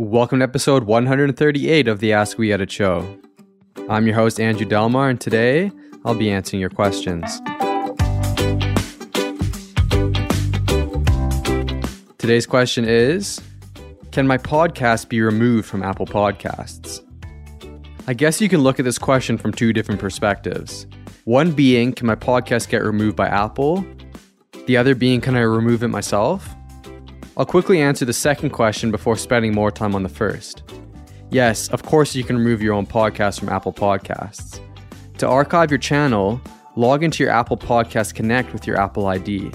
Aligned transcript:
Welcome 0.00 0.38
to 0.38 0.44
episode 0.44 0.84
138 0.84 1.86
of 1.86 2.00
the 2.00 2.14
Ask 2.14 2.38
We 2.38 2.54
Edit 2.54 2.70
Show. 2.70 3.18
I'm 3.90 4.06
your 4.06 4.16
host, 4.16 4.40
Andrew 4.40 4.64
Delmar, 4.64 5.10
and 5.10 5.20
today 5.20 5.70
I'll 6.06 6.14
be 6.14 6.30
answering 6.30 6.58
your 6.58 6.70
questions. 6.70 7.38
Today's 12.16 12.46
question 12.46 12.86
is 12.86 13.42
Can 14.10 14.26
my 14.26 14.38
podcast 14.38 15.10
be 15.10 15.20
removed 15.20 15.68
from 15.68 15.82
Apple 15.82 16.06
Podcasts? 16.06 17.02
I 18.06 18.14
guess 18.14 18.40
you 18.40 18.48
can 18.48 18.62
look 18.62 18.78
at 18.78 18.86
this 18.86 18.96
question 18.96 19.36
from 19.36 19.52
two 19.52 19.74
different 19.74 20.00
perspectives. 20.00 20.86
One 21.24 21.52
being, 21.52 21.92
can 21.92 22.06
my 22.06 22.16
podcast 22.16 22.70
get 22.70 22.82
removed 22.82 23.16
by 23.16 23.26
Apple? 23.26 23.84
The 24.66 24.78
other 24.78 24.94
being, 24.94 25.20
can 25.20 25.36
I 25.36 25.40
remove 25.40 25.82
it 25.82 25.88
myself? 25.88 26.48
I'll 27.36 27.46
quickly 27.46 27.80
answer 27.80 28.04
the 28.04 28.12
second 28.12 28.50
question 28.50 28.90
before 28.90 29.16
spending 29.16 29.54
more 29.54 29.70
time 29.70 29.94
on 29.94 30.02
the 30.02 30.08
first. 30.08 30.62
Yes, 31.30 31.68
of 31.68 31.84
course, 31.84 32.14
you 32.14 32.24
can 32.24 32.36
remove 32.36 32.60
your 32.60 32.74
own 32.74 32.86
podcast 32.86 33.38
from 33.38 33.48
Apple 33.48 33.72
Podcasts. 33.72 34.60
To 35.18 35.28
archive 35.28 35.70
your 35.70 35.78
channel, 35.78 36.40
log 36.76 37.04
into 37.04 37.22
your 37.22 37.32
Apple 37.32 37.56
Podcast 37.56 38.14
Connect 38.14 38.52
with 38.52 38.66
your 38.66 38.80
Apple 38.80 39.06
ID. 39.06 39.52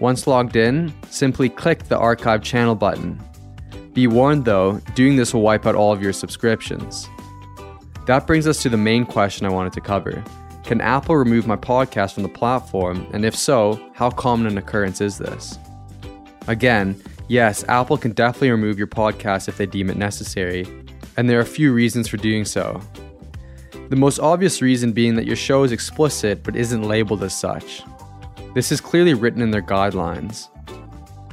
Once 0.00 0.26
logged 0.26 0.56
in, 0.56 0.94
simply 1.08 1.48
click 1.48 1.84
the 1.84 1.98
Archive 1.98 2.42
Channel 2.42 2.74
button. 2.74 3.20
Be 3.92 4.06
warned 4.06 4.44
though, 4.44 4.78
doing 4.94 5.16
this 5.16 5.32
will 5.32 5.40
wipe 5.40 5.66
out 5.66 5.74
all 5.74 5.92
of 5.92 6.02
your 6.02 6.12
subscriptions. 6.12 7.08
That 8.06 8.26
brings 8.26 8.46
us 8.46 8.62
to 8.62 8.68
the 8.68 8.76
main 8.76 9.04
question 9.04 9.46
I 9.46 9.50
wanted 9.50 9.72
to 9.72 9.80
cover. 9.80 10.22
Can 10.64 10.80
Apple 10.80 11.16
remove 11.16 11.46
my 11.46 11.56
podcast 11.56 12.12
from 12.14 12.22
the 12.22 12.28
platform, 12.28 13.06
and 13.12 13.24
if 13.24 13.34
so, 13.34 13.80
how 13.94 14.10
common 14.10 14.46
an 14.46 14.58
occurrence 14.58 15.00
is 15.00 15.18
this? 15.18 15.58
Again, 16.46 17.00
yes, 17.28 17.64
Apple 17.68 17.96
can 17.96 18.12
definitely 18.12 18.50
remove 18.50 18.78
your 18.78 18.86
podcast 18.86 19.48
if 19.48 19.56
they 19.56 19.66
deem 19.66 19.90
it 19.90 19.96
necessary, 19.96 20.66
and 21.16 21.28
there 21.28 21.38
are 21.38 21.42
a 21.42 21.46
few 21.46 21.72
reasons 21.72 22.08
for 22.08 22.16
doing 22.16 22.44
so. 22.44 22.80
The 23.88 23.96
most 23.96 24.18
obvious 24.18 24.60
reason 24.60 24.92
being 24.92 25.14
that 25.14 25.26
your 25.26 25.36
show 25.36 25.62
is 25.62 25.72
explicit 25.72 26.42
but 26.42 26.56
isn't 26.56 26.82
labeled 26.82 27.22
as 27.22 27.38
such. 27.38 27.82
This 28.54 28.72
is 28.72 28.80
clearly 28.80 29.14
written 29.14 29.42
in 29.42 29.50
their 29.50 29.62
guidelines. 29.62 30.48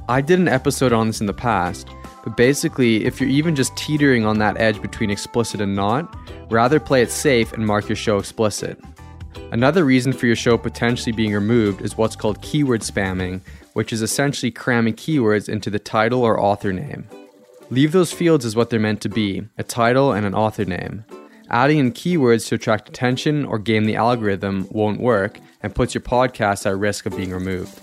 I 0.08 0.22
did 0.22 0.40
an 0.40 0.48
episode 0.48 0.94
on 0.94 1.08
this 1.08 1.22
in 1.22 1.28
the 1.28 1.34
past, 1.34 1.88
but 2.24 2.38
basically, 2.38 3.06
if 3.06 3.20
you're 3.20 3.30
even 3.30 3.56
just 3.56 3.76
teetering 3.76 4.26
on 4.26 4.38
that 4.40 4.58
edge 4.58 4.82
between 4.82 5.10
explicit 5.10 5.62
and 5.62 5.76
not, 5.76 6.16
rather 6.52 6.80
play 6.80 7.02
it 7.02 7.10
safe 7.12 7.54
and 7.54 7.66
mark 7.66 7.90
your 7.90 7.96
show 7.96 8.18
explicit. 8.18 8.80
Another 9.52 9.86
reason 9.86 10.14
for 10.14 10.26
your 10.26 10.36
show 10.36 10.58
potentially 10.58 11.12
being 11.12 11.34
removed 11.34 11.82
is 11.82 11.98
what's 11.98 12.16
called 12.16 12.42
keyword 12.42 12.82
spamming, 12.82 13.42
which 13.74 13.94
is 13.94 14.02
essentially 14.02 14.52
cramming 14.52 14.94
keywords 14.94 15.50
into 15.50 15.70
the 15.70 15.80
title 15.80 16.22
or 16.22 16.40
author 16.40 16.74
name. 16.74 17.08
Leave 17.70 17.92
those 17.92 18.12
fields 18.12 18.46
as 18.46 18.56
what 18.56 18.70
they're 18.70 18.80
meant 18.80 19.02
to 19.02 19.10
be 19.10 19.44
a 19.58 19.64
title 19.64 20.12
and 20.12 20.26
an 20.26 20.36
author 20.36 20.66
name. 20.66 21.06
Adding 21.50 21.80
in 21.80 21.92
keywords 21.92 22.48
to 22.48 22.56
attract 22.56 22.90
attention 22.90 23.46
or 23.46 23.60
game 23.60 23.86
the 23.86 23.96
algorithm 23.96 24.68
won't 24.72 25.00
work 25.00 25.40
and 25.62 25.76
puts 25.76 25.94
your 25.94 26.02
podcast 26.02 26.66
at 26.66 26.78
risk 26.78 27.06
of 27.06 27.16
being 27.16 27.32
removed. 27.32 27.80